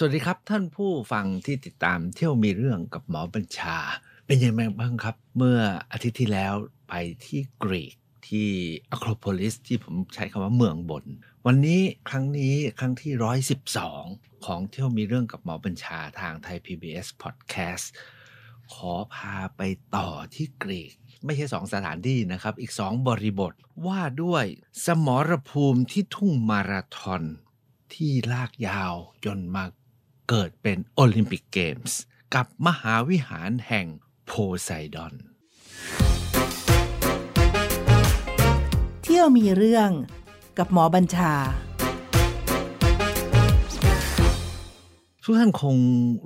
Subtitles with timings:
[0.00, 3.78] สวัสดีครับท่านผู้ฟังที่ติดตามเที่ยวมีเรื่องกับหมอบัญชา
[4.26, 5.60] เป็นยังไงบ้างครับ เมื่อ
[5.92, 6.54] อาทิตย์ที่แล้ว
[6.88, 6.94] ไป
[7.26, 7.94] ที่กรีก
[8.28, 8.48] ที่
[8.90, 11.04] อะโครโพลิสที่ผมใช้คำว่าเมืองบน
[11.46, 13.12] วันนี้ครั้งนี้ครั้งที่
[13.98, 17.86] 112 ของเที่ยวมีเรื่องกับหมอบัญชาทางไทย PBS Podcast
[18.72, 19.62] ขอพาไป
[19.96, 20.92] ต่อที่กรีก
[21.24, 23.52] ไม่ใช่สองสถานที่นะครับ อีกสองบริบท
[23.86, 24.44] ว่าด้วย
[24.84, 27.22] สมรภูมิที่ทุ่งมาราธอน
[27.94, 28.94] ที่ลากยาว
[29.26, 29.64] จนมา
[30.34, 31.98] เกิดเป็นโอลิมปิกเกมส์
[32.34, 33.86] กับมหาวิหารแห่ง
[34.26, 34.32] โพ
[34.62, 35.14] ไซดอน
[39.02, 39.90] เที่ยวมีเรื่อง
[40.58, 41.34] กับหมอบัญชา
[45.22, 45.76] ทุกท่านคง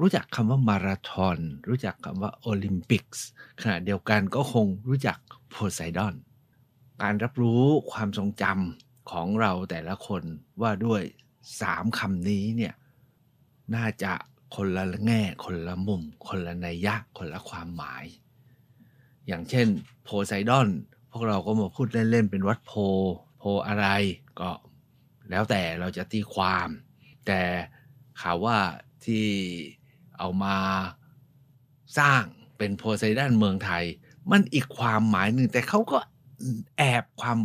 [0.00, 1.38] รู้จักคำว่ามาราธอน
[1.68, 3.24] รู้จักคำว่าโอลิมปิกส์
[3.60, 5.18] ขณะเดียวกันก็คงรู้จัก
[5.50, 6.14] โพไซดอน
[7.02, 7.62] การรับรู้
[7.92, 10.22] ความทรงจำของเราแต่ละคน
[10.60, 11.02] ว่าด้วย
[11.60, 12.74] สามคำนี้เนี่ย
[13.76, 14.12] น่าจะ
[14.54, 18.04] คนละแง่ คนละมุม คนละนัยยะ คนละความหมาย
[19.26, 19.68] อย่างเช่น
[20.04, 20.68] โพไซดอน
[21.10, 22.72] พวกเราก็มาพูดเล่น ๆ เป็นวัดโพ
[23.38, 23.86] โพอะไร
[24.40, 24.50] ก็
[25.30, 26.68] แล้วแต่เราจะตีความ
[27.26, 27.40] แต่
[28.20, 28.58] ข่าวว่า
[29.04, 29.26] ที่
[30.18, 30.56] เอามา
[31.98, 32.22] สร้าง
[32.58, 33.84] เป็นโพไซดอนเมืองไทย
[34.30, 35.98] มันอีกความหมายหนึ่งแต่เขาก็
[36.78, 37.38] แอบความ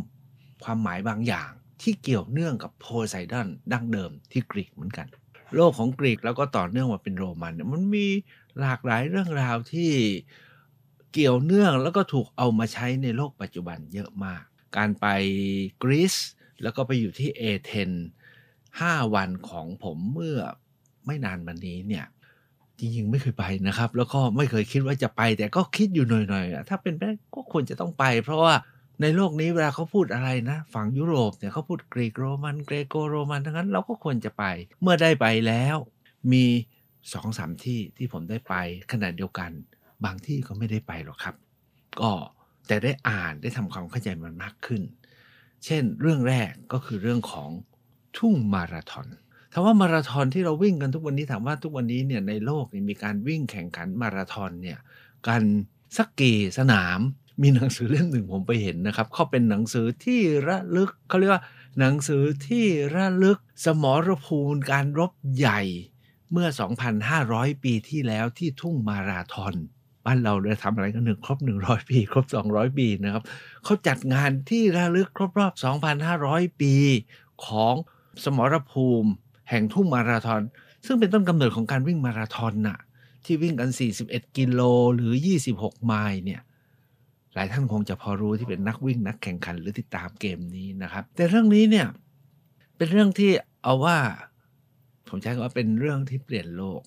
[0.63, 1.49] ความหมายบางอย่าง
[1.81, 5.07] ที่เกี่ยวเนื่องกับโพไซดอนดั้งเดิมที่กรีกเหมือนกัน
[5.55, 8.07] โลกของกรีกแล้วก็ต่อเนื่องมาเป็นโรมันเนี่ยมันมี
[8.59, 9.91] หลากหลายเรื่องราวที่
[11.13, 14.43] เกี่ยวเนื่องแล้วก็ถูกเอามาใช้ในโลกปัจจุบันเยอะมาก
[14.77, 15.07] การไป
[15.83, 16.15] กรีซ
[16.63, 17.91] แล้วก็ไปอยู่ที่เอเธน
[18.81, 20.37] 5วันของผมเมื่อ
[21.05, 22.05] ไม่นานมานี้เนี่ย
[22.79, 27.03] จริงๆไม่เคยไปนะครับ แล้วก็ไม่เคยคิดว่าจะไป แต่ก็คิดอยู่หน่อยๆถ้าเป็นไป
[27.35, 28.53] ก็ควรจะต้องไป เพราะว่า
[29.01, 34.43] ในโลกนี้เวลาเขาพูดอะไรนะฝั่งยุโรปเนี่ยเขาพูดกรีกโรมันเกรโกโรมันทั้งนั้นเราก็ควรจะไป
[34.81, 35.77] เมื่อได้ไปแล้ว
[36.31, 36.45] มี
[37.13, 38.53] สองสามที่ที่ผมได้ไป
[38.91, 39.51] ขณะเดียวกัน
[40.05, 41.35] บางที่ก็ไม่ได้ไปหรอกครับ
[42.01, 42.11] ก็
[42.67, 44.81] แต่ได้อ่านได้ทำความเข้าใจมันมากขึ้น
[45.65, 47.49] เช่นเรื่องแรกก็คือเรื่องของ
[48.17, 49.07] ทุ่งมาราธอน
[49.53, 54.79] ถามว่ามาราธอนที่เราวิ่งกันทุกวันนี้ถามว่าทุกวันนี้เนี่ยในโลกนี่มีการวิ่งแข่งขันมาราธอนเนี่ย
[55.27, 55.43] กัน
[55.97, 56.99] สักกี่สนาม
[57.41, 61.43] มีหนังสือเล่มหนึ่งผมไปเห็นนะครับเขาเป็นหนังสือที่ระลึกเขาเรียกว่า
[61.79, 62.65] หนังสือที่
[62.95, 65.61] ระลึกสมรภูมิการรบใหญ่
[66.31, 66.47] เมื่อ
[67.05, 69.53] 2,500 ปีที่แล้วที่ทุ่งมาราธอน
[70.05, 73.23] บ้านเราได้ทำอะไรกันหนึ่งครบ 100 ปี ครบ 200 ปีนะครับ
[73.63, 75.53] เขาจัดงานที่ระลึกครบรอบ
[76.07, 76.73] 2,500 ปี
[77.45, 77.75] ของ
[78.23, 79.09] สมรภูมิ
[79.49, 80.41] แห่งทุ่งมาราธอน
[80.85, 82.79] ซึ่งเป็นต้นกำเนิดของการวิ่งมาราธอนน่ะ
[83.25, 83.69] ที่วิ่งกัน
[84.03, 84.61] 41 กิโล
[84.95, 85.13] หรือ
[85.49, 86.41] 26 ไมล์เนี่ย
[87.37, 91.87] หลายท่านคงจะพอรู้ที่เป็นนักวิ่งนักแข่งขันหรือติดตามเกมนี้นะครับ แต่เรื่องนี้เนี่ย
[92.77, 93.31] เป็นเรื่องที่
[93.63, 93.97] เอาว่า
[95.09, 96.81] ผมใช้คำว่าเป็นเรื่องที่เปลี่ยนโลก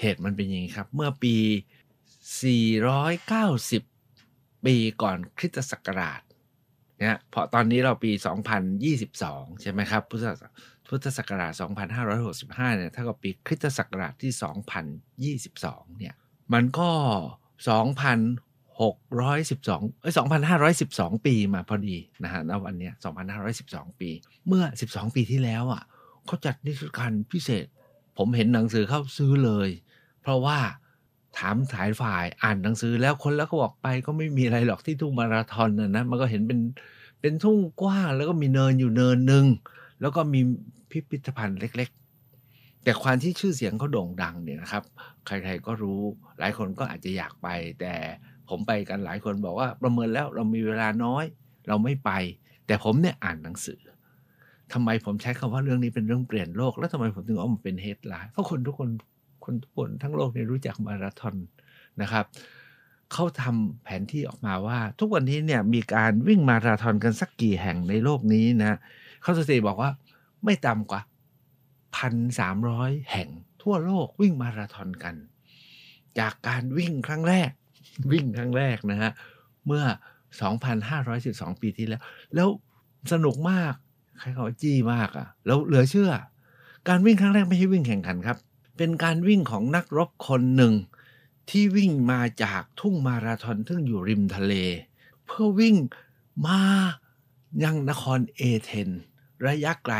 [0.00, 1.36] เหตุมันเป็นอย่างนี้ครับ เมื่อปี
[3.00, 6.20] 490 ปีก่อนคริสตศักราช
[7.00, 8.10] เนี่ยเพราะตอนนี้เราปี
[8.86, 10.24] 2022 ใช่ไหมครับ พุทธ
[10.88, 11.52] พุทธศักราช
[12.14, 14.32] 2565 เนี่ยเท่ากับปีคริสตศักราชที่
[15.46, 16.14] 2022 เนี่ย
[16.52, 16.90] มันก็
[18.80, 20.14] 612เอ้ย
[20.68, 22.90] 2,512 ปีมาพอดีนะฮะณวันนี้
[23.44, 24.10] 2,512 ปี
[24.46, 25.82] เมื่อ 12 ปีที่แล้วอะ
[26.26, 27.66] เขาจัดนิทรรศการพิเศษ
[28.18, 29.68] ผมเห็นหนังสือเข้าซื้อเลย
[30.22, 30.58] เพราะว่า
[31.38, 36.60] ถามสายฝ่ายอ่านหนังสือแล้วคนแล้วก็บอกไปก็ไม่มีอะไรหรอกที่ทุ่งมาราธอนนะนะมันก็เห็นเป็น
[37.20, 39.46] เป็นทุ่งกว้างแล้วก็มีเนินอยู่เนินหนึ่ง
[40.00, 40.40] แล้วก็มี
[40.90, 41.88] พิพิธภัณฑ์เล็ก
[42.36, 44.84] ๆ แต่ความที่ชื่อเสียงเขาโด่งดังเนี่ยนะครับ
[45.26, 46.00] ใครๆก็รู้
[46.38, 47.48] หลายคนก็อาจจะอยากไป
[47.80, 47.94] แต่
[48.48, 51.24] ผมไปกันหลายคนบอกว่าประเมินแล้วเรามีเวลาน้อย
[51.68, 52.10] เราไม่ไป
[52.66, 53.80] แต่ผมเนี่ยอ่านหนังสือ
[54.72, 58.90] ทำไมผมใช้คำว่าเรื่องนี้เป็นเรื่องเปลี่ยนโลก แล้วทำไมผมถึงเอามาเป็นเฮดไลน์เพราะคนทุกคน
[59.44, 61.36] คนทุกคนทั้งโลกเนี่ยรู้จักมาราธอน
[62.02, 62.24] นะครับ
[63.12, 68.78] เขาทำแผนที่ออกมาว่า ทุกวันนี้เนี่ยมีการวิ่งมาราธอนกันสักกี่แห่งในโลกนี้นะ
[69.22, 69.90] เขาสถิติบอกว่า
[70.44, 71.00] ไม่ต่ำกว่า
[71.96, 73.28] พันสามร้อยแห่ง
[73.62, 75.14] ทั่วโลกวิ่งมาราธอนกัน
[76.18, 77.50] จากการวิ่งครั้งแรก
[78.10, 79.10] วิ่งครั้งแรกนะฮะ
[79.66, 79.84] เมื่อ
[80.92, 82.02] 2,512 ปีที่แล้ว
[82.34, 82.48] แล้ว
[83.12, 83.74] สนุกมาก
[84.18, 86.10] ใครเขาจี้มากอะ่ะ แล้วเหลือเชื่อ
[86.88, 88.38] การวิ่งครั้งแรกไม่ใช่วิ่งแข่งขันครับ
[88.76, 90.74] เป็นการวิ่งของนักรบคนหนึ่ง
[91.50, 94.54] ที่วิ่งมาจากทุ่งมาราธอนซึ่งอยู่ริมทะเล
[95.26, 95.76] เพื่อวิ่ง
[96.46, 96.60] มา
[97.64, 98.90] ยังนครเอเธน
[99.46, 99.94] ระยะไกล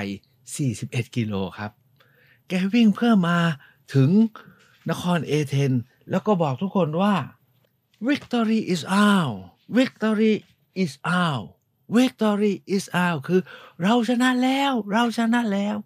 [0.54, 1.70] 41 กิโลครับ
[2.48, 3.38] แกวิ่งเพื่อมา
[3.94, 4.10] ถึง
[4.90, 5.72] นครเอเธน
[6.10, 7.14] แล้วก็บอกทุกคนว่า
[8.08, 9.36] victory is out
[9.68, 10.34] victory
[10.74, 11.46] is out
[11.96, 13.40] victory is out คือ
[13.82, 15.76] เราชนะแล้ว เราชนะแล้ว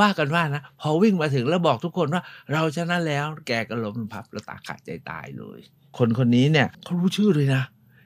[0.00, 2.22] ว่ากันว่านะ พอวิ่งมาถึงแล้วบอกทุกคนว่า
[2.52, 5.60] เราชนะแล้ว แกก็ล้มพับแล้วตาขาดใจตายเลย
[5.98, 7.62] คนคนนี้เนี่ยเขารู้ชื่อเลยนะ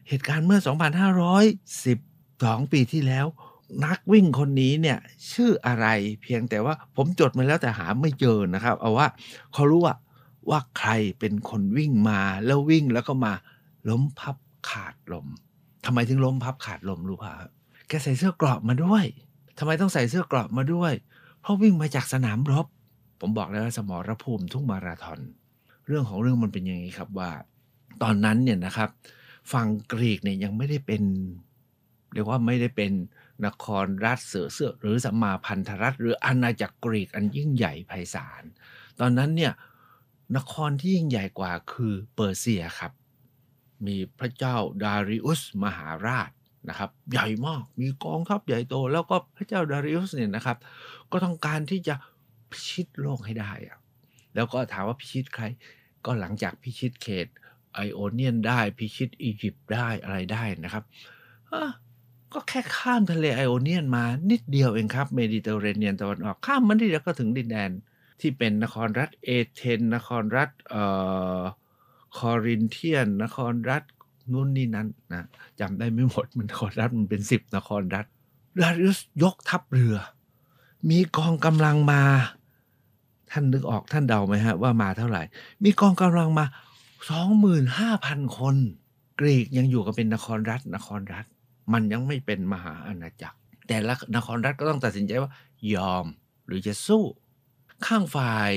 [0.08, 0.60] เหตุการณ์เมื่อ
[2.60, 3.26] 2512 ปีที่แล้ว
[3.84, 4.98] นักวิ่งคนนี้เนี่ย
[5.32, 5.86] ชื่ออะไร
[6.22, 9.08] เพียงแต่ว่าผมจดมาแล้วแต่หาไม่เจอนะครับ เอาว่า
[9.54, 9.94] เขารู้ว่า
[10.50, 13.32] ว่าใครเป็นคนวิ่งมาแล้ววิ่งแล้วก็มา
[13.88, 14.36] ล้มพับ
[14.70, 15.26] ขาดลม
[15.86, 17.32] ทำไมถึงล้มพับขาดลมรู้ป่ะ
[17.88, 19.04] แกใส่เสื้อเกราะมาด้วย
[19.58, 20.92] ทำไมต้องใส่เสื้อเกราะมาด้วย
[21.40, 22.66] เพราะวิ่งมาจากสนามรบ
[23.20, 25.20] ผมบอกแล้วสมรภูมิทุ่งมาราธอน
[25.86, 27.30] เรื่องของเรื่องมันเป็นอย่างนี้ครับว่า
[28.02, 28.90] ตอนนั้นเนี่ยนะครับ
[29.52, 31.02] ฝั่งกรีกเนี่ยยังไม่ได้เป็น
[32.14, 32.92] เรียกว่าไม่ได้เป็น
[33.46, 38.42] นครรัฐเสือเสือหรือสัมมาพันธรัฐ หรืออาณาจักรกรีกอันยิ่งใหญ่ไพศาล
[39.00, 39.52] ตอนนั้นเนี่ย
[40.36, 42.92] นครที่ยิ่งใหญ่กว่าคือเปอร์เซียครับ
[43.86, 46.30] มีพระเจ้าดาริอุสมหาราช
[46.68, 50.58] นะครับ ใหญ่มากมีกองทัพใหญ่โต แล้วก็พระเจ้าดาริอุสเนี่ยนะครับ
[51.12, 51.94] ก็ต้องการที่จะ
[52.50, 53.78] พิชิตโลกให้ได้อะ
[54.34, 55.44] แล้วก็ถามว่าพิชิตใคร
[56.04, 57.26] ก็หลังจากพิชิตเขต
[57.74, 60.84] ไอโอเนียนได้พิชิตอียิปต์ได้อะไรได้นะครับ
[62.32, 67.70] ก็แค่ข้ามทะเลไอโอเนียนมานิดเดียวเองครับ เมดิเตอร์เรเนียนตะวันออกข้ามมันที่เดียวก็ถึงดินแดน
[68.20, 70.84] ที่เป็นนครรัฐเอเธนนครรัฐเอ่
[71.38, 71.40] อ
[72.16, 73.82] คอรินเทียน นครรัฐ
[74.32, 75.26] นู่นนี่นั้นนะ
[75.60, 78.06] จำได้ไม่หมดมันนครรัฐมันเป็นสิบนครรัฐ
[78.60, 79.96] ดาริอุสยกทัพเรือ
[80.90, 82.02] มีกองกำลังมา
[83.30, 85.22] ท่านนึกออกท่านเดาไหมฮะ ว่ามาเท่าไหร่
[85.64, 86.44] มีกองกำลังมา
[87.10, 88.56] สองหมื่นห้าพันคน
[89.20, 91.24] กรีกยังอยู่กับเป็นนครรัฐ นครรัฐ
[91.72, 93.38] มันยังไม่เป็นมหาอาณาจักร
[93.68, 95.30] แต่ละนครรัฐก็ต้องตัดสินใจว่า
[95.74, 96.06] ยอม
[96.46, 97.02] หรือจะสู้
[97.86, 98.52] ข้างฝ่าย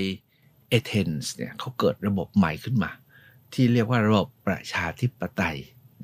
[0.70, 2.92] เอเธนส์เนี่ยเขาเกิดระบบใหม่ขึ้นมา
[3.54, 5.58] ที่เรียกว่าระบบประชาธิปไตย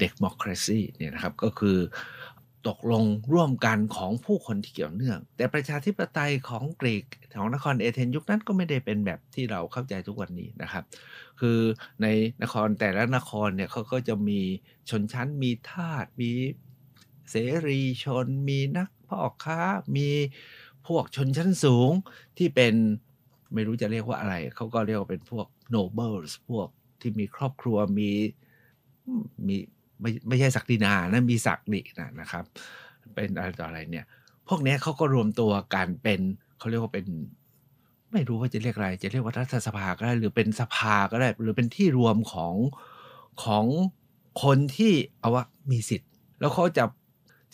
[0.04, 1.78] democracy เนี่ยนะครับก็คือ
[2.68, 3.04] ตกลง
[3.34, 7.04] ร่วมกันของผู้คนที่เกี่ยวเนื่อง แต่ประชาธิปไตยของกรีก
[7.40, 10.84] ของนครเอเธนยุคนั้นก็ไม่ได้เป็นแบบที่เราเข้าใจทุกวันนี้นะครับ
[11.40, 11.60] คือ
[12.02, 12.08] ใน
[12.44, 14.42] นครแต่ละนครเนี่ยเขาก็จะมี
[14.90, 16.32] ชนชั้นมีทาสมี
[17.30, 17.36] เส
[17.68, 19.60] รีชน มีนักพ่อค้า
[19.98, 20.10] มี
[20.88, 21.92] พวกชนชั้นสูง
[22.38, 22.76] ที่เป็น
[23.54, 26.68] ไม่รู้จะเรียกว่าอะไร เขาก็เรียกว่าเป็นพวก nobles พวก
[27.02, 28.12] ที่มีครอบครัวมี
[29.48, 29.56] มี
[30.02, 32.44] ไม่ไม่ใช่ศักดินานะมีศักดินะนะครับ
[33.16, 34.06] เป็นอะไรต่ออะไรเนี่ย
[34.48, 36.22] พวกนี้เขาก็รวมตัวกันเป็น
[36.58, 37.06] เขาเรียกว่าเป็น
[38.12, 42.54] ไม่รู้ว่าจะเรียกอะไร จะเรียกว่ารัฐสภาก็ได้ หรือเป็นสภาก็ได้ หรือเป็นที่รวมของ
[43.44, 43.66] ของ
[44.44, 46.10] คนที่เอาว่ามีสิทธิ์
[46.40, 46.84] แล้วเขาจะ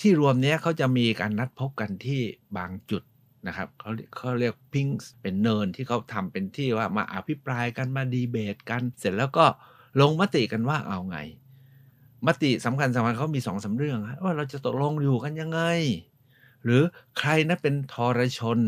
[0.02, 2.22] ที่รวมนี้เขาจะมีการนัดพบกันที่
[2.58, 3.04] บางจุด
[3.48, 9.46] นะครับเขาเขาเรียกพิงส์เป็นเนินที่เขาทำเป็นที่ว่ามาอภิปรายกันมาดีเบตกัน เสร็จแล้วก็
[10.02, 11.18] ลงมติกันว่าเอาไง
[12.28, 15.62] มติสำคัญสำคัญเขามีสองสาเรื่อง ว่าเราจะตกลงอยู่กันยังไง
[16.64, 16.82] หรือ
[17.20, 18.60] ใครนะเป็นทรชน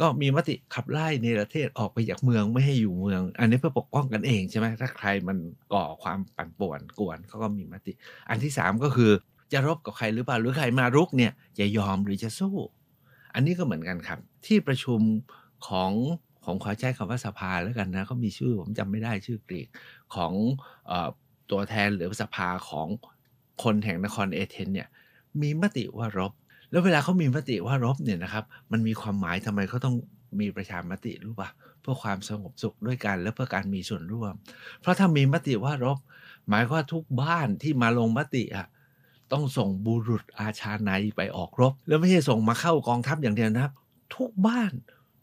[0.00, 5.38] ก็มีมติขับไล่ในประเทศออกไปจากเมืองไม่ให้อยู่เมือง อันนี้เพื่อปกป้องกันเองใช่ไหมถ้าใครมัน
[5.72, 7.92] ก่อความปั่นป่วนกวนเขาก็มีมติ
[8.28, 9.10] อันที่สามก็คือ
[9.52, 12.54] จะรบกับใครหรือเปล่าหรือใครมารุกเนี่ยจะยอมหรือจะสู้
[13.36, 15.00] อันนี้ก็เหมือนกันครับ ที่ประชุม
[15.68, 15.92] ของ
[16.44, 19.68] ของขอใช้คำว่าสภาแล้วกันนะเขามีชื่อผมจำไม่ได้ชื่อกรีก
[20.14, 20.32] ของ
[21.50, 22.88] ตัวแทนหรือสภาของ
[23.62, 24.88] คนแห่งนครเอเธนเนี่ย
[25.40, 26.32] มีมติว่ารบ
[26.70, 29.96] แล้วเวลาเขามีมติว่ารบเนี่ยนะครับ มันมีความหมายทำไมเขาต้อง
[30.40, 31.48] มีประชามติรู้ป่ะ
[31.80, 34.34] เพื่อความสงบสุขด้วยกัน และเพื่อการมีส่วนร่วม
[34.80, 35.98] เพราะถ้ามีมติว่ารบ
[36.48, 38.66] หมายว่าทุกบ้านที่มาลงมติอะ
[39.32, 43.72] ต้องส่งบุรุษอาชาในไปออกรบ แล้วไม่ใช่ส่งมาเข้ากองทัพอย่างเดียวนะครับ
[44.14, 44.72] ทุกบ้าน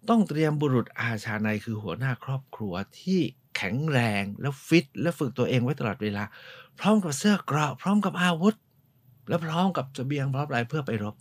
[0.10, 3.20] ต้องเตรียมบุรุษอาชาในคือหัวหน้าครอบครัวที่
[3.58, 6.24] แข็งแรงแล้วฟิต และฝึกตัวเองไว้ตลอดเวลา
[6.80, 8.56] พร้อมกับเสื้อเกราะพร้อมกับอาวุธ
[9.28, 11.16] และพร้อมกับเสบียงพร้อมอะไรเพื่อไปรบ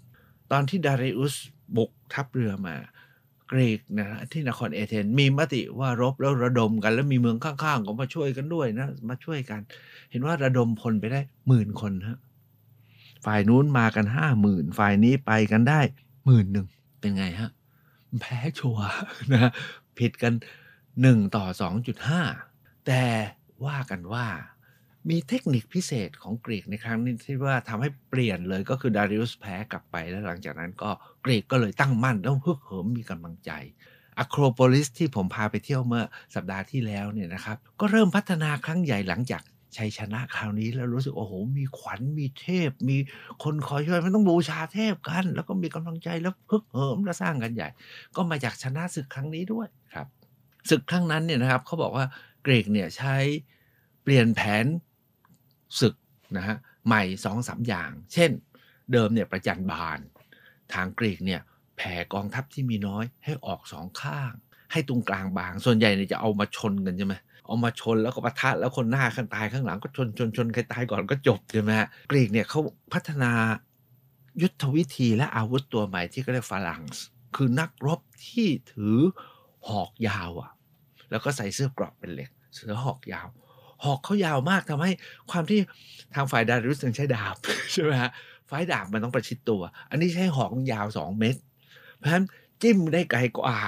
[0.52, 1.34] ตอนที่ดาริอุส
[1.76, 2.76] บุกทัพเรือมา
[3.52, 9.60] กรีกนะที่นครเอเธนมีมติว่ารบแล้วระดมกัน แล้วมีเมืองข้างๆก็มาช่วยกันด้วยนะ มาช่วยกัน
[10.10, 12.18] เห็นว่าระดมพลไปได้หมื่นคนฮะ
[13.24, 15.80] ฝ่ายนู้นมากันห้าหมื่นฝ่ายนี้ไปกันได้
[16.24, 16.66] หมื่นหนึ่ง
[17.00, 17.50] เป็นไงฮะ
[18.20, 18.78] แพ้ชัว
[19.32, 19.50] นะ
[19.98, 20.32] ผิดกัน
[20.82, 21.46] 1ต่อ
[22.16, 23.04] 2.5แต่
[23.66, 24.26] ว่ากันว่า
[25.10, 30.90] มีเทคนิคพิเศษของกรีกในครั้งนี้ที่ว่าทำให้เปลี่ยนเลยก็คือดาริอุสแพ้กลับไปแล้วหลังจากนั้นก็
[31.24, 33.50] กรีกก็เลยตั้งมั่นแล้วฮึกเหิมมีกำลังใจ
[34.18, 39.42] อะโครโพลิสที่ผมพาไปเที่ยวเมื่อสัปดาห์ที่แล้วเนี่ยนะครับ ก็เริ่มพัฒนาครั้งใหญ่หลังจาก
[39.76, 42.96] ชัยชนะคราวนี้แล้วรู้สึกโอ้โห มีขวัญมีเทพ มี
[43.44, 47.68] คนคอยช่วยมันต้องบูชาเทพกัน แล้วก็มีกำลังใจแล้วฮึกเหิมและสร้างกันใหญ่
[48.16, 50.06] ก็มาจากชนะศึกครั้งนี้ด้วยครับ
[50.70, 52.04] ศึกครั้งนั้นเนี่ยนะครับเขาบอกว่า
[52.42, 53.16] เกรกเนี่ยใช้
[54.02, 54.64] เปลี่ยนแผน
[55.80, 55.94] ศึก
[56.36, 58.30] นะฮะใหม่สองสาอย่าง เช่น
[58.92, 59.98] เดิมเนี่ยประจันบาน
[60.72, 61.40] ทางกรีกเนี่ย
[61.76, 64.32] แผ่กองทัพที่มีน้อยให้ออกสองข้าง
[64.72, 67.14] ให้ตรงกลางบาง ส่วนใหญ่เนี่ยจะเอามาชนกันใช่ไหม
[67.46, 72.60] เอามาชนแล้วก็ปะทะแล้วคนหน้าข้างตายข้างหลังก็ชนชนชนใครตายก่อนก็จบใช่ไหมฮะกรีกเนี่ยเขา
[72.92, 73.32] พัฒนา
[74.42, 77.04] ยุทธวิธีและอาวุธตัวใหม่ที่เขาเรียกฟาลังส์
[77.36, 78.96] คือนักรบที่ถือ
[79.68, 80.50] หอกยาวอะ
[81.10, 83.28] แล้วก็ใส่เสื้อกราะเป็นเหล็กเสื้อหอกยาว
[83.84, 84.92] หอกเขายาวมากทำให้
[85.30, 85.60] ความที่
[86.14, 87.36] ทางฝ่ายดาริอุสยังใช้ดาบ
[87.72, 88.10] ใช่ไหมฮะ
[88.50, 91.40] ฝ่ายดาบมันต้องประชิดตัว อันนี้ใช้หอกยาวสองเมตร
[91.98, 92.24] เพราะฉะนั้น
[92.62, 93.58] จิ้มได้ไกลกว่า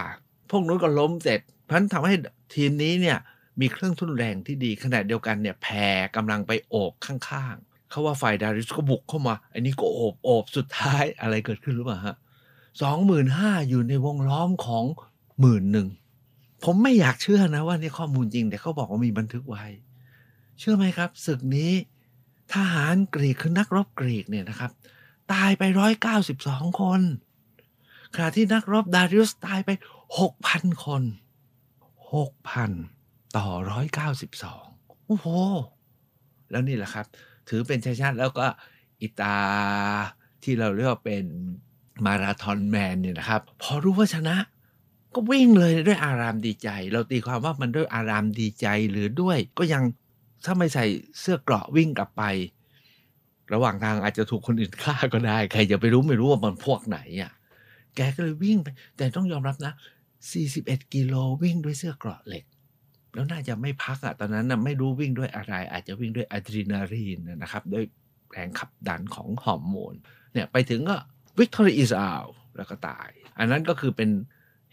[0.50, 2.14] พวกนู้นก็ล้มเสร็จ เพราะฉะนั้นทำให้
[2.54, 3.18] ทีมนี้เนี่ย
[3.61, 12.16] มีเครื่องทุนแรงที่ดีขณะเดียวกันเนี่ยแผ่กำลังไปโอบข้างๆ เขาว่าฝ่ายดาริอุสก็บุกเข้ามา อันนี้ก็โอบโอบสุดท้ายอะไรเกิดขึ้นรู้ป่ะฮะ
[12.82, 14.84] สองหมื่นห้าอยู่ในวงล้อมของ
[15.40, 15.88] หมื่นหนึ่ง
[16.64, 19.64] ผมไม่อยากเชื่อนะว่านี่ข้อมูลจริง แต่เขาบอกว่ามีบันทึกไว้
[20.58, 21.73] เชื่อไหมครับศึกนี้
[22.52, 24.70] ทหารกรีกคือนักรบกรีกเนี่ยนะครับ
[25.32, 27.00] ตายไปร้อยเก้าสิบสองคน
[28.14, 29.70] ขณะที่นักรบดาริอุสตายไป
[30.18, 31.02] หกพันคน
[32.14, 32.70] หกพัน
[33.36, 34.64] ต่อร้อยเก้าสิบสอง
[35.06, 35.26] โอ้โห
[36.50, 37.06] แล้วนี่แหละครับ
[37.48, 38.46] ถือเป็นชัยชนะแล้วก็
[39.00, 39.36] อิตา
[40.42, 41.24] ที่เราเรียกว่าเป็น
[42.06, 44.36] มาราธอนแมนเนี่ยนะครับ พอรู้ว่าชนะ
[45.14, 49.82] ก็วิ่งเลยด้วยอารามดีใจ เราตีความว่ามันด้วยอารามดีใจหรือด้วย ก็ยัง
[50.44, 50.84] ถ้าไม่ใส่
[51.20, 52.22] เสื้อเกราะวิ่งกลับไป
[53.52, 57.32] ระหว่างทางอาจจะถูกคนอื่นฆ่าก็ได้ ใครจะไปรู้ไม่รู้ว่ามันพวกไหนอะ
[57.96, 59.72] แกก็เลยวิ่งไป แต่ต้องยอมรับนะ
[60.32, 62.44] 41 กิโลวิ่งด้วยเสื้อเกราะเหล็ก
[63.14, 67.85] แล้วน่าจะไม่พักอะตอนนั้นไม่รู้วิ่งด้วยอะไร อาจจะวิ่งด้วยอะดรีนาลีนนะครับด้วย
[68.33, 69.94] แรงขับดันของฮอร์โมน
[70.33, 70.97] เนี่ยไปถึงก็
[71.38, 72.12] victory is ours
[72.56, 74.11] แล้วก็ตาย อันนั้นก็คือเป็น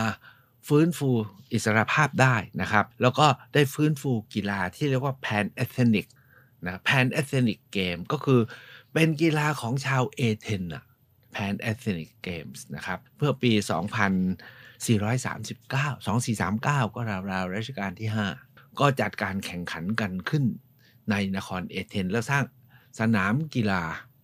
[0.67, 1.09] ฟื้นฟู
[1.53, 6.07] อิสรภาพได้นะครับ แล้วก็ได้ฟื้นฟูกีฬาที่เรียกว่า pan ethnic
[6.65, 8.41] นะ pan ethnic game ก็คือ
[8.93, 10.83] เป็นกีฬาของชาวเอเธนอะ
[11.35, 13.63] pan ethnic games นะครับ เพื่อปี 2439
[16.07, 18.09] 2439 ก็ราวๆรัชกาลที่
[18.45, 20.43] 5 ก็จัดการแข่งขันกันขึ้น
[21.09, 22.43] ในนครเอเธนแล้วสร้าง
[22.99, 23.81] สนามกีฬา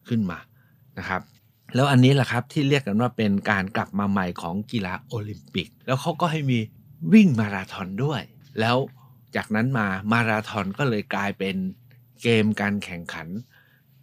[0.07, 0.39] ขึ้นมา
[0.97, 1.21] นะครับ
[1.75, 6.59] แล้วอันนี้แหละครับที่เรียกกันว่าเป็นการกลับมาใหม่ของกีฬาโอลิมปิก แล้วเขาก็ให้มี
[7.13, 8.21] วิ่งมาราธอนด้วย
[8.59, 8.77] แล้ว
[9.35, 11.55] จากนั้นมามาราธอนก็เลยกลายเป็น
[12.23, 13.27] เกมการแข่งขัน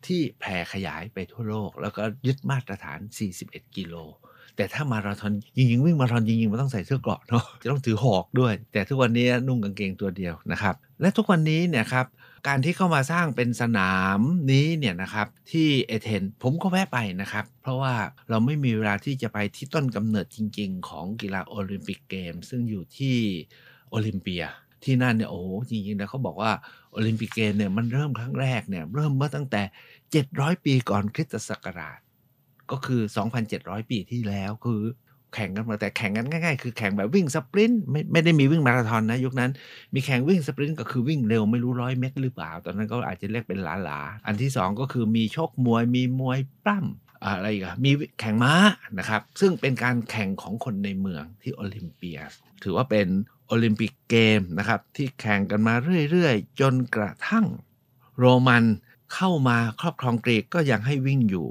[0.06, 2.99] ที่แผ่ขยายไปทั่วโลก แล้วก็ยึดมาตรฐาน
[3.38, 3.94] 41 กิโล
[4.56, 12.06] แต่ถ้ามาราธอนจริงๆวิ่งมาราธอนจริงๆมันต้องใส่เสื้อเกราะเนาะจะต้องถือหอกด้วย แต่ทุกวันนี้นุ่งกางเกงตัวเดียวนะครับ และทุกวันนี้เนี่ยครับ
[12.46, 17.94] การที่เข้ามาสร้างเป็นสนามนี้เนี่ยนะครับที่เอเธนส์ผมก็แวะไปนะครับ เพราะว่า
[18.28, 23.16] เราไม่มีเวลาที่จะไปที่ต้นกำเนิดจริง ๆ ของกีฬาโอลิมปิกเกม ซึ่งอยู่ที่
[23.90, 24.44] โอลิมเปีย
[24.84, 26.52] ที่นั่นเนี่ยโอ้จริงๆแล้วเขาบอกว่า
[26.92, 29.62] โอลิมปิกเกมเนี่ยมันเริ่มครั้งแรกเนี่ยเริ่มเมื่อตั้งแต่
[30.12, 31.98] 700 ปีก่อนคริสตศักราช
[32.70, 33.00] ก็คือ
[33.46, 34.82] 2,700 ปีที่แล้วคือ
[35.35, 39.50] แข่งกันมาแต่แข่งกันง่ายๆ คือแข่งแบบวิ่ง sprint ไม่ไม่ได้มีวิ่งมาราธอนนะยุคนั้น
[39.95, 47.90] มีแข่งวิ่ง sprint ก็คือวิ่งเร็วไม่รู้ร้อยเมตรหรือเปล่า ตอนนั้นก็อาจจะเรียกเป็นหลาๆอันที่สองก็คือมีชกมวยมีมวยปล้ำอะไรอีกมี
[48.21, 48.54] แข่งม้า
[48.99, 52.18] นะครับ ซึ่งเป็นการแข่งของคนในเมืองที่โอลิมเปีย
[52.62, 53.06] ถือว่าเป็น
[53.47, 55.75] โอลิมปิกเกมนะครับ ที่แข่งกันมา
[56.11, 57.47] เรื่อยๆ จนกระทั่ง
[58.18, 58.64] โรมัน
[59.14, 61.49] เข้ามาครอบครองกรีกก็ยังให้วิ่งอยู่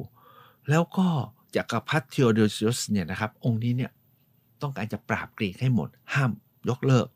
[0.70, 1.08] แล้วก็
[1.56, 3.92] จักรพรรดิเทโอโดซิอุสเนี่ยนะครับองค์นี้เนี่ย
[4.62, 6.32] ต้องการจะปราบกรีกให้หมด ห้าม
[6.70, 7.08] ยกเลิก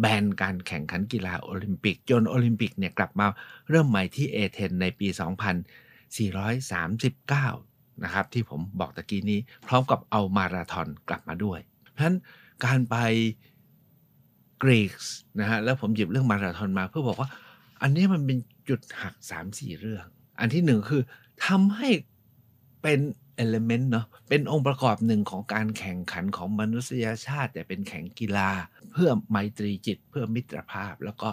[0.00, 3.26] แบนการแข่งขันกีฬาโอลิมปิก จนโอลิมปิกเนี่ยกลับมา
[3.70, 5.08] เริ่มใหม่ที่เอเธนในปี
[6.80, 11.58] 2439 นะครับที่ผมบอกตะกี้นี้ พร้อมกับเอามาราธอนกลับมาด้วย
[11.92, 12.16] เพราะฉะนั้น
[12.64, 12.96] การไป
[14.62, 14.92] กรีก
[15.40, 17.28] นะฮะแล้วผมหยิบเรื่องมาราธอนมาเพื่อบอกว่า
[17.82, 19.14] อันนี้มันเป็นจุดหัก
[19.48, 20.04] 3-4 เรื่อง
[20.40, 21.02] อันที่หนึ่งคือ
[21.46, 21.88] ทำให้
[22.82, 23.00] เป็น
[23.36, 28.50] เอลเมนต์เนาะเป็นองค์ประกอบหนึ่งของการแข่งขันของมนุษยชาติ แต่เป็นแข่งกีฬา
[28.92, 31.30] เพื่อไมตรีจิตเพื่อมิตรภาพแล้วก็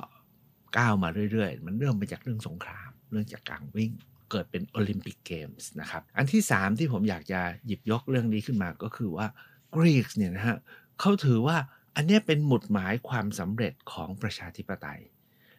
[0.78, 3.92] ก้าวมาเรื่อยๆ มันเริ่มมาจากเรื่องสงคราม เรื่องจากการวิ่ง
[4.32, 9.28] เกิดเป็นโอลิมปิกเกมส์นะครับ อันที่ 3 ที่ผมอยากจะหยิบยกเรื่องนี้ขึ้นมาก็คือว่า
[9.76, 10.58] กรีกเนี่ยนะฮะ
[11.00, 11.58] เขาถือว่า
[11.96, 15.02] อันนี้เป็นหมุดหมายความสำเร็จของประชาธิปไตย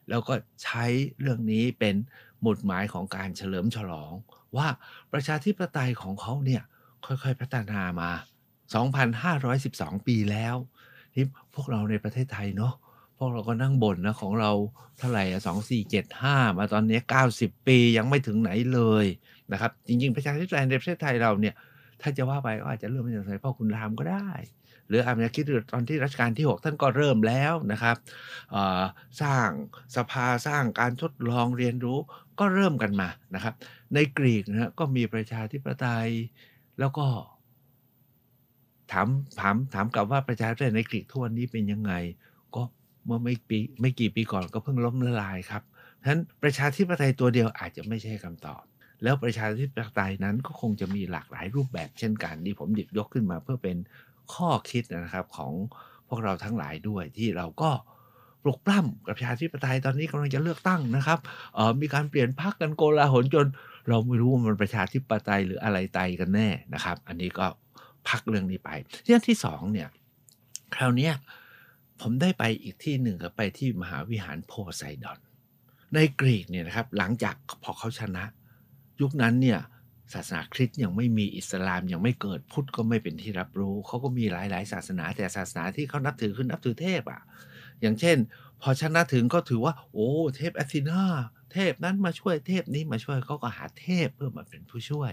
[0.08, 0.84] แล้วก็ใช้
[1.20, 1.96] เรื่องนี้เป็น
[2.42, 4.12] หมุดหมายของการเฉลิมฉลอง
[4.56, 4.68] ว่า
[5.12, 6.62] ประชาธิปไตยของเขาเนี่ย
[7.06, 8.10] ค่อยๆพัฒนามา
[9.28, 10.56] 2,512 ปีแล้ว
[11.14, 12.74] ที่พวกเราในประเทศไทยเนาะ
[13.18, 14.50] พวกเราก็นั่งบ่นนะของเรา
[14.98, 17.00] เท่าไหร่สองสี่เจ็ดห้ามาตอนนี้
[17.32, 19.06] 90 ปียังไม่ถึงไหนเลย
[19.52, 21.54] นะครับ จริงๆ ประชาธิปไตยในประเทศไทยเราเนี่ย
[22.00, 24.28] ถ้าจะว่าไปก็อาจจะเริ่มมาจากสมัยพ่อคุณรามก็ได้
[24.88, 27.96] หรืออาจจะคิดตอนที่รัชกาลที่ 6 ท่านก็เริ่มแล้วนะครับ
[29.22, 29.48] สร้าง
[29.96, 31.98] สภาสร้างการทดลองเรียนรู้
[32.38, 33.54] ก็เริ่มกันมานะครับ
[33.94, 36.08] ในกรีกนะก็มีประชาธิปไตย
[36.78, 37.06] แล้วก็
[38.92, 39.08] ถาม
[39.40, 41.92] ถามถามกลับว่าประชาธิปไตยในกรีกทุกวันนี้เป็นยังไง
[42.54, 42.62] ก็
[43.04, 45.62] เมื่อไม่ปีไม่กี่ปีก่อนก็เพิ่งล้มละลายครับ
[46.00, 48.62] ฉะนั้นประชาธิปไตยตัวเดียวอาจจะไม่ใช่คำตอบ
[49.02, 53.76] แล้วประชาธิปไตยนั้นก็คงจะมีหลากหลายรูปแบบเช่นกันที่ผมหยิบยกขึ้นมาเพื่อเป็น
[54.34, 55.52] ข้อคิดนะครับของ
[56.08, 57.70] พวกเราทั้งหลายด้วยที่เราก็
[58.42, 61.18] ปลุกปล้ำกับประชาธิปไตยตอนนี้กำลังจะเลือกตั้งนะครับ
[61.56, 63.46] ออมีการเปลี่ยนพรรคกันโกลาหลจน
[63.88, 67.46] เราไม่รู้ว่ามันประชาธิปไตยหรืออะไรไตกันแน่นะครับ อันนี้ก็
[68.08, 68.70] พักเรื่องนี้ไป
[69.04, 69.88] เรื่องที่สองเนี่ย
[70.74, 71.10] คราวนี้
[72.00, 75.18] ผมได้ไปอีกที่หนึ่งก็ไปที่มหาวิหารโพไซดอน
[75.94, 78.24] ในกรีกเนี่ยนะครับหลังจากพอเขาชนะ
[79.00, 79.58] ยุคนั้นเนี่ย
[80.14, 87.20] ศาสนาคริสต์ยังไม่มีอิสลามยังไม่เกิดพุทธก็ไม่เป็นที่รับรู้เขาก็มีหลาย ๆ ศาสนาแต่ศาสนาที่เขานับถือคือนับถือเทพอะ่ะ
[87.80, 88.16] อย่างเช่น
[88.62, 91.02] พอชนะถึงก็ถือว่า โอ้ เทพแอธินา
[91.52, 95.12] เทพนั้นมาช่วยเทพนี้มาช่วยเขาก็หาเทพเพื่อมาเป็นผู้ช่วย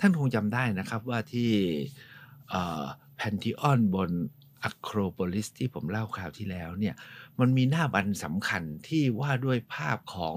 [0.00, 1.50] ท่านคงจำได้นะครับว่าที่
[3.16, 4.10] พาร์เธนอนบน
[4.64, 6.94] อะโครโพลิสที่ผมเล่าคราวที่แล้วเนี่ย
[7.38, 10.36] มันมีหน้าบันสำคัญที่ว่าด้วยภาพของ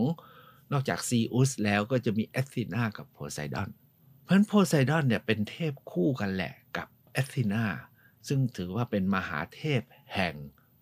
[0.72, 3.70] นอกจากซีอุสแล้วก็จะมีแอธินากับโพไซดอน
[4.32, 7.66] ราะโพไซดอนเนี่ยเป็นเทพคู่กันแหละกับแอธินา
[8.28, 9.82] ซึ่งถือว่าเป็นมหาเทพ
[10.16, 10.34] แห่ง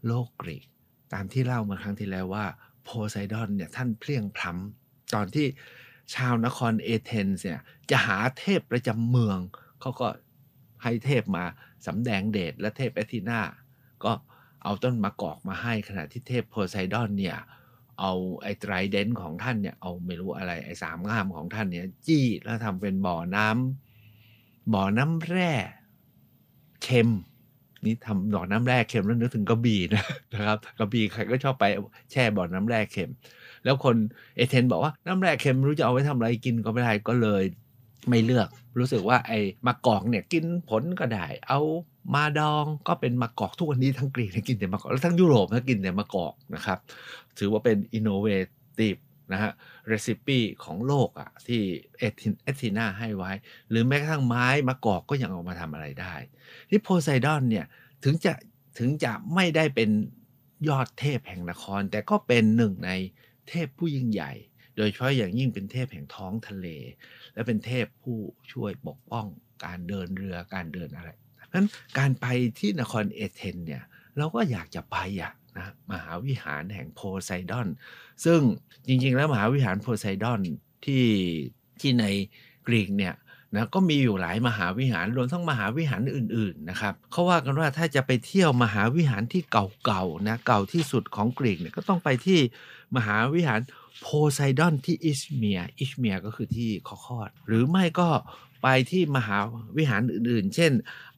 [0.05, 0.65] โลกกรีก
[1.13, 2.45] ตามที่เล่ามาครั้งที่แล้วว่า
[2.83, 5.47] โพไซดอนเนี่ยท่านเพลียงพล้ำตอนที่
[6.15, 9.37] ชาวนครเอเธนส์เนี่ยจะหาเทพประจำเมือง
[9.81, 10.07] เขาก็
[10.83, 11.45] ให้เทพมา
[11.87, 13.41] สำแดงเดชและเทพแอธินา
[14.03, 14.11] ก็
[14.63, 17.37] เอาต้นมะกอกมาให้ขณะที่เทพโพไซดอนเนี่ย
[17.99, 25.51] เอาไอ้ไตรเดนของท่านเนี่ยเอาไม่รู้อะไรไอ้สามงามของท่านเนี่ย จี้แล้วทำเป็นบ่อน้ำบ่อน้ำแร่
[26.83, 27.09] เค็ม
[27.85, 31.65] นี่ทำบ่อน้ำแร่เค็มแล้วนึกถึงกระบี่นะนะครับกระบี่ใครก็ชอบไป
[32.11, 33.11] แช่บ่อน้ำแร่เค็ม
[33.63, 33.95] แล้วคน
[34.35, 37.43] เอเธนบอกว่าน้ำแร่เค็มรู้จะเอาไว้ทำอะไรกินก็ไม่ได้ก็เลย
[38.09, 38.47] ไม่เลือก
[38.79, 41.59] รู้สึกว่าไอ้มะกอกเนี่ยกินผลก็ได้ เอา
[42.13, 46.79] มาดองก็เป็นมะกอกทุกวันนี้ทั้งกรีกกินแต่มะกอกแล้วทั้งยุโรปก็กินแต่มะกอกนะครับ
[47.37, 48.95] ถือว่าเป็น innovative
[49.33, 49.51] นะฮะ
[49.87, 51.61] recipe ของโลกอะที่
[51.97, 53.31] เอทินเอทินาให้ไว้
[53.69, 56.15] หรือแม้กระทั่งไม้มะกอกก็ยังเอามาทำอะไรได้
[56.69, 57.65] ที่โพไซดอนเนี่ย
[58.03, 58.33] ถึงจะ
[58.77, 59.89] ถึงจะไม่ได้เป็น
[60.69, 62.91] ยอดเทพแห่งนคร แต่ก็เป็นหนึ่งใน
[63.49, 64.31] เทพผู้ยิ่งใหญ่
[64.75, 66.67] โดยเฉพาะอย่างยิ่งเป็นเทพแห่งท้องทะเล
[67.33, 68.17] และเป็นเทพผู้
[68.51, 69.25] ช่วยปกป้อง
[69.65, 71.09] การเดินเรือการเดินอะไร
[71.53, 72.25] นั้นการไป
[72.59, 73.83] ที่นครเอเธนเนี่ย
[74.17, 77.67] เราก็อยากจะไปอะนะมหาวิหารแห่งโพไซดอน
[78.25, 78.39] ซึ่ง
[78.87, 80.39] จริงๆ แล้วมหาวิหารโพไซดอน
[80.85, 81.05] ที่
[81.79, 82.05] ที่ใน
[82.67, 83.15] กรีกเนี่ย
[83.55, 92.39] นะก็มีอยู่หลายมหาวิหารรวมทั้งมหาวิหารอื่นๆนะครับเขาว่ากันว่าถ้าจะไปเที่ยวมหาวิหารที่เก่าๆนะเก่าที่สุดของกรีกเนี่ยก็ต้องไปที่
[92.95, 93.59] มหาวิหาร
[94.01, 98.09] โพไซดอนที่อิสเมียอิสเมียก็คือที่คอคอด หรือไม่ก็
[98.63, 99.37] ไปที่มหา
[99.77, 100.71] วิหารอื่นๆ เช่น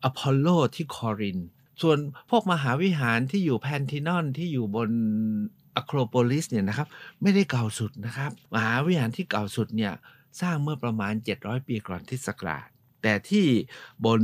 [0.04, 1.40] อพอลโลที่คอรินธ์
[1.82, 1.98] ส่วน
[2.30, 4.90] พวกมหาวิหารที่อยู่พาร์เธนอนที่อยู่บน
[5.76, 6.88] อะโครโพลิสเนี่ยนะครับ
[7.22, 9.94] ไม่ได้เก่าสุดนะครับ มหาวิหารที่เก่าสุดเนี่ย
[10.42, 12.68] สร้างเมื่อประมาณ 700 ปีก่อนคริสต์ศักราช
[13.04, 13.46] แต่ที่
[14.06, 14.22] บน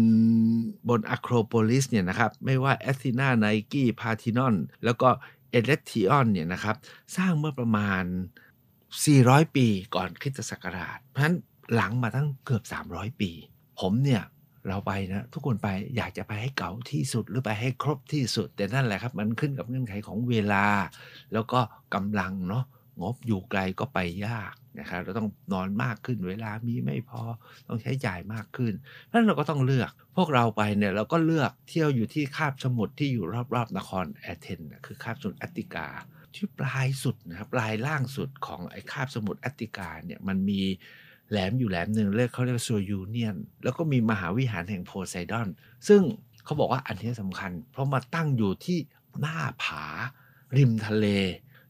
[0.90, 4.56] บนอะโครโพลิสเนี่ยนะครับ ไม่ว่าอะธีนาไนกี้พาร์เธนอน
[4.86, 5.10] แล้วก็
[5.52, 6.76] เอเรคธิออนเนี่ยนะครับ
[7.18, 8.04] สร้างเมื่อประมาณ
[8.80, 11.36] 400 ปีก่อนคริสตศักราช เพราะฉะนั้น
[11.76, 13.32] หลังมาตั้งเกือบ 300 ปี
[13.80, 14.24] ผมเนี่ย
[14.68, 20.66] เราไปนะทุกคนไปอยากจะไปให้เก่าที่สุดหรือไปให้ครบที่สุด แต่นั่นแหละครับ มันขึ้นกับเงื่อนไขของเวลา
[21.34, 21.60] แล้วก็
[21.94, 22.64] กำลังเนาะ
[23.02, 27.22] งบอยู่ไกลก็ไปยากนะครับเราต้องนอนมากขึ้นเวลามีไม่พอ
[27.68, 28.74] ต้องใช้จ่ายมากขึ้น
[29.06, 35.88] เพราะนั้นเราก็ต้องเลือก พวกเราไปเนี่ยเราก็เลือกเที่ยวอยู่ที่คาบสมุทรที่อยู่รอบๆนครแอเธนคือคาบสมุทรแอตติกา
[36.36, 40.62] ที่ปลายสุดนะครับปลายล่างสุดของไอ้คาบสมุทรแอตติกาเนี่ยมันมี
[41.30, 45.48] แหลมอยู่แหลมหนึ่งเรียกเขาเรียกโซยูเนียนแล้วก็มีมหาวิหารแห่งโพไซดอน
[45.88, 46.02] ซึ่ง
[46.44, 48.78] เขาบอกว่าอันนี้สำคัญ เพราะมาตั้งอยู่ที่
[49.20, 49.84] หน้าผา
[50.58, 51.06] ริมทะเล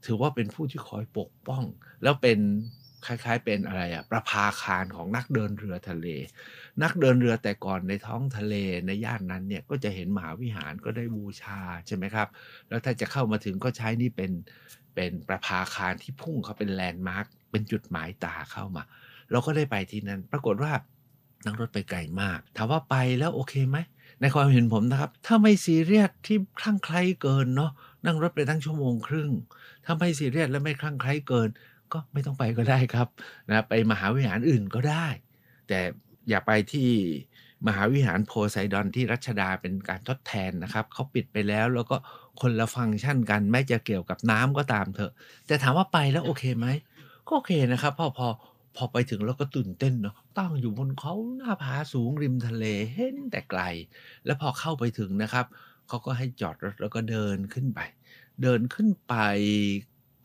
[0.05, 1.63] ถือว่าเป็นผู้ที่คอยปกป้อง
[2.03, 2.39] แล้วเป็น
[3.05, 6.07] คล้ายๆ เป็นอะไรอะประภาคารของนักเดินเรือทะเล
[6.83, 8.55] นักเดินเรือแต่ก่อนในท้องทะเล
[8.87, 12.27] ในย่านนั้นเนี่ยก็จะเห็นมหาวิหารก็ได้บูชาใช่ไหมครับ
[12.69, 14.31] แล้วถ้าจะเข้ามาถึงก็ใช้นี่เป็น
[14.95, 18.83] เป็นประภาคารที่พุ่งเขาเป็นแลนด์มาร์คเป็นจุดหมายตาเข้ามา
[19.31, 20.71] เราก็ได้ไปที่นั้น ปรากฏว่า
[21.45, 23.77] นั่งรถไปไกลมากถามว่าไปแล้วโอเคไหม
[24.21, 27.71] ในความเห็นผมนะครับ ถ้าไม่ซีเรียสที่คลั่งไคล้เกินเนาะ
[28.05, 29.31] นั่งรถไปตั้งชั่วโมงครึ่ง
[29.87, 31.49] ถ้าไม่ซีเรียสและไม่คลั่งไคล้เกิน
[31.93, 33.07] ก็ไม่ต้องไปก็ได้ครับ
[33.49, 35.07] นะไปมหาวิหารอื่นก็ได้
[35.67, 35.79] แต่
[36.29, 36.89] อย่าไปที่
[37.67, 41.95] มหาวิหารโพไซดอนที่รัชดาเป็นการทดแทนนะครับเขาปิดไปแล้วแล้วก็
[42.41, 45.11] คนละฟังก์ชันกันแม้จะเกี่ยวกับน้ำก็ตามเถอะ
[45.47, 46.67] แต่ถามว่าไปแล้วโอเคไหม
[47.27, 48.27] ก็โอเคนะครับพอพอ
[48.75, 53.61] พอไปถึงแล้วก็ตื่นเต้นเนาะตั้งอยู่บนเขาหน้าผาสูงริมทะเลเห็นแต่ไกล
[54.25, 55.45] แล้วพอเข้าไปถึงนะครับ
[55.87, 57.79] เขาก็ให้จอดรถแล้วก็เดินขึ้นไป
[58.41, 59.13] เดินขึ้นไป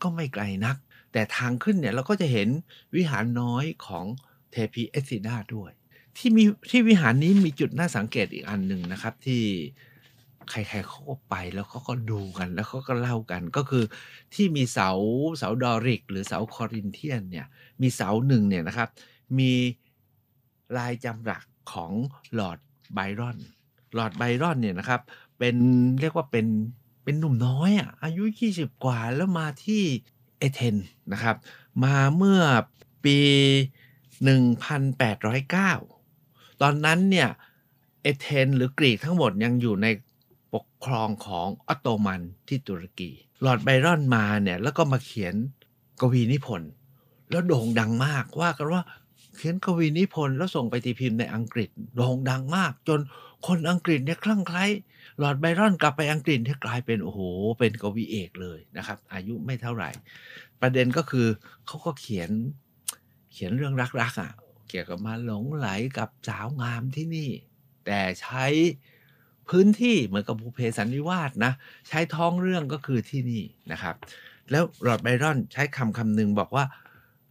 [0.01, 0.77] ก็ไม่ไกลนัก
[1.13, 2.49] แต่ทางขึ้นเนี่ยเราก็จะเห็น
[2.95, 4.05] วิหารน้อยของ
[4.51, 5.71] เทพีเอซิดาด้วย
[6.17, 9.43] ที่มีที่วิหารนี้มีจุดน่าสังเกตอีกอันหนึ่งนะครับที่
[10.49, 13.83] ใครๆเขาก็ไปแล้วเขาก็ดูกันแล้วเขาก็เล่ากันก็คือ
[14.33, 14.89] ที่มีเสา
[15.37, 17.47] เสาดอริก หรือเสาคอรินเทียนเนี่ย
[17.81, 18.89] มีเสาหนึ่งเนี่ยนะครับ
[19.37, 19.51] มี
[20.77, 21.91] ลายจำหลักของ
[22.39, 22.59] ลอร์ด
[22.93, 23.37] ไบรอน
[23.97, 25.01] ลอร์ดไบรอนเนี่ยนะครับ
[25.39, 25.55] เป็น
[26.01, 26.45] เรียกว่าเป็น
[27.03, 29.83] เป็นหนุ่มน้อยอะอายุ 20 กว่าแล้วมาที่
[30.39, 30.77] เอเธน
[31.13, 31.35] นะครับ
[31.83, 32.41] มาเมื่อ
[33.05, 33.17] ปี
[34.89, 37.29] 1809 ตอนนั้นเนี่ย
[38.01, 39.87] เอเธนหรือกรีกทั้งหมดยังอยู่ใน
[40.53, 43.11] ปกครองของออตโตมันที่ตุรกี
[43.45, 45.35] ลอร์ดไบรอนมาเนี่ยแล้วก็มาเขียน
[46.01, 46.71] กวีนิพนธ์
[47.29, 48.83] แล้วโด่งดังมากว่ากันว่า
[49.37, 52.99] เขียนกวีนิพนธ์แล้วส่งไปตีพิมพ์ในอังกฤษโด่งดังมาก จน
[53.47, 54.65] คนอังกฤษเนี่ยคลั่งไคล้
[55.21, 57.19] ลอร์ดไบรอนกลับไปอังกฤษที่กลายเป็นโอ้โห
[57.59, 59.89] เป็นกวีเอกเลยนะครับ อายุไม่เท่าไหร่
[60.61, 61.27] ประเด็นก็คือ
[61.67, 62.29] เขาก็เขียน
[63.31, 64.31] เขียนเรื่องรักๆอะ
[64.69, 67.29] เกี่ยวกับมาหลงใหลกับสาวงามที่นี่
[67.85, 68.45] แต่ใช้
[69.49, 71.53] พื้นที่เหมือนกับบุพเพสันนิวาสนะ
[71.87, 73.95] ใช้ท้องเรื่องก็คือที่นี่นะครับ
[74.51, 76.65] แล้วลอร์ดไบรอนใช้คำคำหนึ่งบอกว่า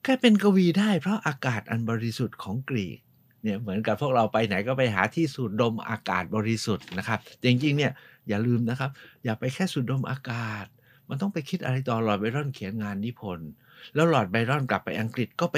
[0.03, 2.99] ข้าเป็นกวีได้เพราะอากาศอันบริสุทธิ์ของกรีก
[3.43, 7.93] เนี่ยเหมือนกับพวกเราไปไหนก็ไปหาที่สูดดมอากาศบริสุทธิ์นะครับจริงๆเนี่ย
[8.29, 8.91] อย่าลืมนะครับ
[9.25, 10.67] อย่าไปแค่สูดดมอากาศ
[11.09, 13.51] มันต้องไปคิดอะไรต่อลอร์ดไบรอนเขียนงานนิพนธ์
[13.95, 15.57] แล้วลอร์ดไบรอนกลับไปอังกฤษก็ไป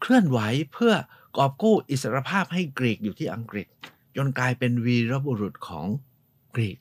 [0.00, 0.38] เคลื่อนไหว
[0.72, 0.94] เพื่อ
[1.36, 3.66] กอบกู้อิสรภาพให้กรีกอยู่ที่อังกฤษ
[4.16, 5.86] จนกลายเป็นวีรบุรุษของ
[6.54, 6.78] กรีก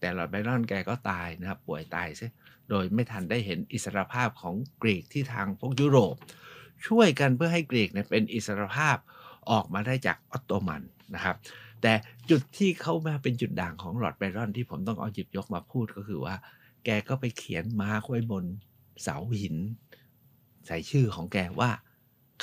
[0.00, 2.32] แต่ลอร์ดไบรอนแกก็ตายนะครับป่วยตายซะ
[2.70, 6.14] โดยไม่ทันได้เห็นอิสรภาพของกรีกที่ทางพวกยุโรป
[6.86, 8.96] ช่วยกันเพื่อให้กรีกเนี่ยเป็นอิสรภาพ
[9.50, 10.82] ออกมาได้จากออตโตมัน
[11.14, 11.36] นะครับ
[11.82, 11.92] แต่
[12.30, 16.34] จุดที่เข้ามาเป็นจุดด่างของลอร์ดไบรอนที่ผมต้องเอาหยิบยกมาพูดก็คือว่า
[16.84, 18.44] แกก็ไปเขียน mark ไว้บน
[19.02, 19.56] เสาหิน
[20.66, 21.70] ใส่ชื่อของแกว่า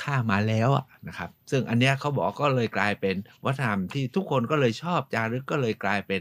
[0.02, 0.70] ข้ามาแล้ว
[1.08, 6.20] นะครับ ซึ่งอันเนี้ยเขาบอกก็เลยกลายเป็นวัฒนธรรมที่ทุกคนก็เลยชอบจารึกก็เลยกลายเป็น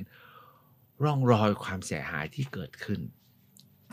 [1.03, 2.99] ร่องรอยความเสียหายที่เกิดขึ้น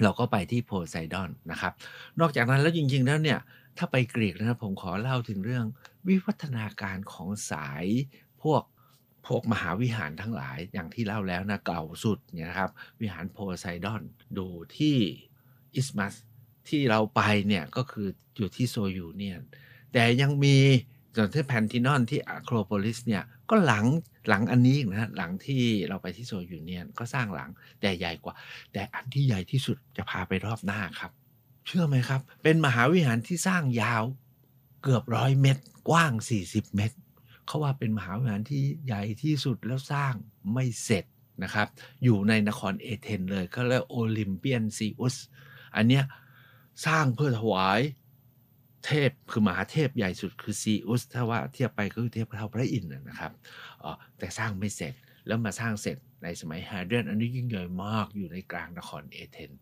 [0.02, 1.72] เราก็ไปที่โพไซดอนนะครับ
[2.20, 3.38] นอกจากนั้นแล้วจริงๆแล้วเนี่ย
[3.78, 5.64] ถ้าไปกรีกนะครับผมขอเล่าถึงเรื่อง
[6.08, 7.84] วิวัฒนาการของสาย
[8.42, 8.62] พวก
[9.26, 14.02] พวกมหาวิหารทั้งหลายอย่างที่เล่าแล้วนะเก่าสุดเนี่ยนะครับวิหารโพไซดอน
[14.38, 14.96] ดูที่
[15.76, 16.14] อิสมัส
[16.68, 19.42] ที่เราไปเนี่ยก็คืออยู่ที่โซยูเนียน
[19.92, 20.56] แต่ยังมี
[21.16, 23.86] ส่วนที่พาร์เธนอนที่อะโครโพลิสเนี่ยก็หลัง
[24.28, 28.34] หลังอันนี้นะหลังที่เราไปที่โซยูเนียนก็สร้างหลังแต่ใหญ่กว่า
[28.72, 31.12] แต่อันที่ใหญ่ที่สุดจะพาไปรอบหน้าครับ
[31.66, 34.02] เชื่อไหมครับ เป็นมหาวิหารที่สร้างยาว
[34.82, 36.12] เกือบร้อยเมตร กว้าง
[36.44, 36.96] 40 เมตร
[37.46, 40.14] เขาว่าเป็นมหาวิหารที่ใหญ่ที่สุดแล้วสร้าง
[40.52, 41.04] ไม่เสร็จ
[41.42, 41.68] นะครับ
[42.04, 45.16] อยู่ในนครเอเธนเลยเขาเรียกโอลิมเปียนซีอุส
[45.76, 46.04] อันเนี้ย
[46.86, 47.80] สร้างเพื่อถวาย
[48.86, 53.32] เทพคือมหาเทพใหญ่สุดคือซีอุสถ้าว่าเทียบไปก็คือเทียบเท่าพระอินทร์นะครับ
[53.82, 54.94] ออแต่สร้างไม่เสร็จ
[55.26, 59.52] แล้วมาสร้างเสร็จในสมัยฮาเดรนอันนี้ยิ่งใหญ่มากอยู่ในกลางนครเอเธน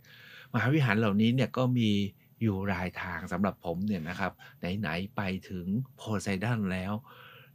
[0.55, 1.91] มหาวิหารเหล่านี้เนี่ยก็มี
[2.43, 4.33] อยู่รายทางสำหรับผมเนี่ยนะครับ
[4.79, 6.93] ไหน ๆ ไปถึงโพไซดอนแล้ว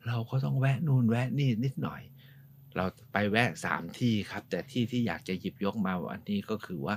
[0.07, 2.01] เราก็ต้องแวะนู่นแวะนี่นิดหน่อย
[2.75, 6.95] เราไปแวะสามที่ครับ แต่ที่ที่อยากจะหยิบยกมาวันนี้ก็คือว่า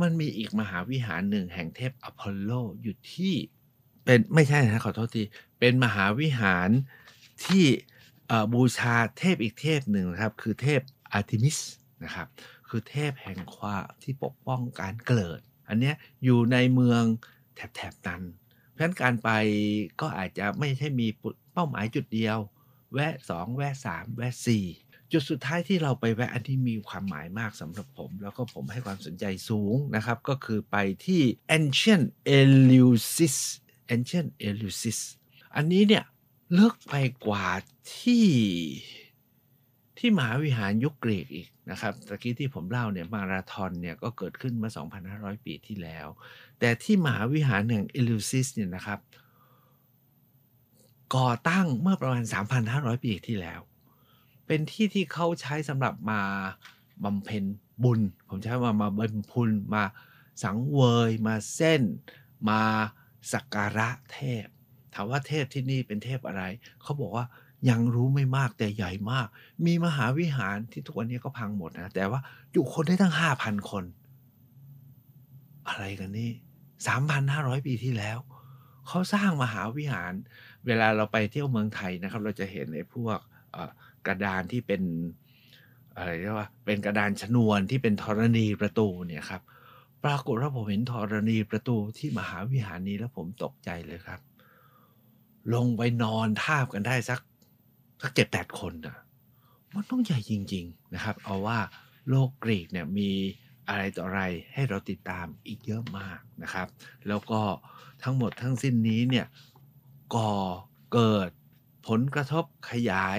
[0.00, 2.50] มันมีอีกมหาวิหารหนึ่งแห่งเทพอพอลโล
[2.82, 3.34] อยู่ที่
[4.04, 5.22] เป็นไม่ใช่นะขอโทษที
[5.58, 6.70] เป็นมหาวิหาร
[7.44, 7.64] ที่
[8.54, 10.80] บูชาเทพอีกเทพหนึ่งนะครับ คือเทพ
[11.12, 11.58] อาร์ติมิส
[12.04, 12.26] นะครับ
[12.70, 17.02] คือเทพแห่งความที่ปกป้องการเกิด อันเนี้ยอยู่ในเมือง
[17.54, 18.22] แถบๆนั้น
[18.72, 19.30] เพราะฉะนั้นการไป
[20.00, 21.06] ก็อาจจะไม่ใช่มี
[21.52, 22.38] เป้าหมายจุดเดียว
[22.94, 24.32] แวะ 2 แวะ 3 แวะ
[24.72, 31.22] 4 จุดสุดท้ายที่เราไปแวะอันที่มีความหมายมากสำหรับผม แล้วก็ผมให้ความสนใจสูงนะครับ ก็คือไปที่
[31.56, 32.06] Ancient
[32.38, 33.36] Eleusis
[33.94, 35.00] Ancient Eleusis
[35.56, 36.04] อันนี้เนี่ย
[36.54, 36.94] เลิกไป
[37.26, 37.46] กว่า
[37.98, 38.26] ที่
[39.98, 44.68] ที่มหาวิหารยุคกรีกอีกนะครับตะกี้ที่ผมเล่าเนี่ยมาราธอนเนี่ยก็เกิดขึ้นมา
[45.06, 46.06] 2,500 ปีที่แล้ว
[46.58, 49.00] แต่ที่มหาวิหารแห่งเอลูซิสเนี่ยนะครับ
[51.16, 52.24] ก่อตั้งเมื่อประมาณ
[52.64, 53.60] 3,500 ปีที่แล้ว
[54.46, 56.20] เป็นที่ที่เขาใช้สำหรับมา
[57.04, 57.44] บำเพ็ญ
[57.84, 59.84] บุญ ผมใช้ว่ามาบำพุญมา
[60.42, 61.82] สังเวย มาเส้น
[62.48, 62.62] มา
[63.32, 66.42] สักการะเทพามว่าเทพที่นี่เป็นเทพอะไร
[66.82, 67.26] เขาบอกว่า
[67.70, 69.26] ยังรู้ไม่มากแต่ใหญ่มาก
[69.66, 72.20] มีมหาวิหารที่ทุกวันนี้ก็พังหมดนะ แต่ว่า
[72.52, 73.84] อยู่คนได้ตั้งห้าพันคน
[75.68, 76.30] อะไรกันนี่
[76.86, 78.18] สามพันห้าร้อยปีที่แล้ว
[78.88, 80.12] เขาสร้างมหาวิหาร
[80.66, 83.18] เวลาเราไปเที่ยวเมืองไทยนะครับ เราจะเห็นไอ้พวก
[84.06, 84.82] กระดานที่เป็น
[85.96, 89.42] อะไรเรียกว่าเป็นกระดานชนวนที่เป็นธรณีประตูเนี่ยครับ
[90.04, 94.20] ปรากฏว่าผมเห็นธรณีประตูที่มหาวิหารนี้แล้วผมตกใจเลยครับ
[95.54, 97.20] ลงไปนอนทาบกันได้สัก
[98.02, 98.96] สักเจ็ดแปดคนนะ
[99.74, 101.58] มันต้องใหญ่จริง ๆนะครับ เอาว่า
[102.08, 103.10] โลกกรีกเนี่ยมี
[103.68, 104.22] อะไรต่ออะไร
[104.54, 106.68] ให้เราติดตามอีกเยอะมากนะครับ
[107.08, 107.40] แล้วก็
[108.02, 109.26] ทั้งหมดทั้งสิ้นนี้เนี่ย
[110.14, 110.34] ก่อ
[110.94, 111.30] เกิด
[111.88, 113.18] ผลกระทบขยาย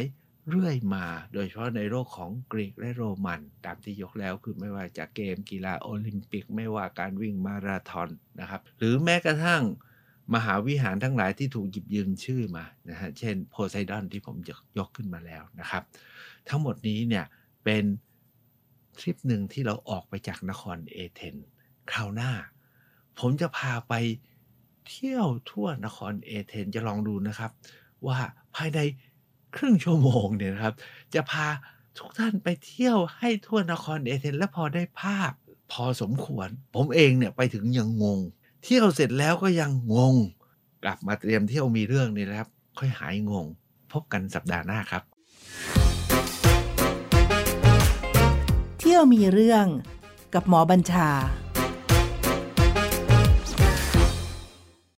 [0.49, 9.63] เรื่อยมาโดยเฉพาะในโลกของกรีกและโรมันตามที่ยกแล้วคือไม่ว่าจะเกมกีฬาโอลิมปิก ไม่ว่าการวิ่งมาราธอนนะครับ หรือแม้กระทั่ง
[10.35, 14.35] มหาวิหารทั้งหลายที่ถูกหยิบยืมชื่อมานะฮะเช่นโพไซดอนที่ผม
[14.77, 15.83] ยกขึ้นมาแล้วนะครับ
[16.49, 17.25] ทั้งหมดนี้เนี่ย
[17.63, 17.83] เป็น
[18.99, 21.35] ทริปหนึ่งที่เราออกไปจากนครเอเธน
[21.91, 22.31] คราวหน้า
[23.19, 23.93] ผมจะพาไป
[24.89, 27.51] เที่ยวทั่วนครเอเธนจะลองดูนะครับ
[28.07, 28.19] ว่า
[28.55, 28.79] ภายใน
[29.55, 30.75] ครึ่งชั่วโมงเนี่ยนะครับ
[31.13, 31.47] จะพา
[31.97, 35.31] ทุกท่านไปเที่ยวให้ทั่วนครเอเธนและพอได้ภาพ
[35.71, 38.19] พอสมควร ผมเองเนี่ยไปถึงยังงง
[38.63, 40.15] เที่ยวเสร็จแล้วก็ยังงง
[40.83, 43.45] กลับมาเตรียมเที่ยวมีเรื่องนี่นะครับ ค่อยหายงง
[43.91, 45.03] พบกันสัปดาห์หน้าครับ
[48.79, 49.65] เที่ยวมีเรื่อง
[50.33, 51.09] กับหมอบัญชา